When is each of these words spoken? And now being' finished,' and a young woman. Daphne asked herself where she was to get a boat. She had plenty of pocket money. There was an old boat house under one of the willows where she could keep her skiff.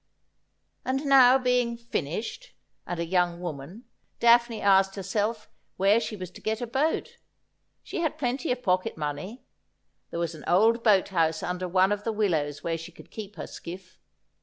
And 0.83 1.05
now 1.05 1.37
being' 1.37 1.77
finished,' 1.91 2.53
and 2.87 2.99
a 2.99 3.05
young 3.05 3.39
woman. 3.39 3.83
Daphne 4.19 4.59
asked 4.59 4.95
herself 4.95 5.47
where 5.77 5.99
she 5.99 6.15
was 6.15 6.31
to 6.31 6.41
get 6.41 6.59
a 6.59 6.65
boat. 6.65 7.17
She 7.83 7.99
had 7.99 8.17
plenty 8.17 8.51
of 8.51 8.63
pocket 8.63 8.97
money. 8.97 9.43
There 10.09 10.19
was 10.19 10.33
an 10.33 10.43
old 10.47 10.83
boat 10.83 11.09
house 11.09 11.43
under 11.43 11.67
one 11.67 11.91
of 11.91 12.03
the 12.03 12.11
willows 12.11 12.63
where 12.63 12.79
she 12.79 12.91
could 12.91 13.11
keep 13.11 13.35
her 13.35 13.45
skiff. 13.45 13.99